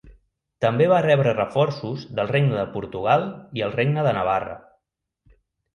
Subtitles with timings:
[0.63, 3.27] També va rebre reforços del Regne de Portugal
[3.61, 4.59] i el Regne de Navarra.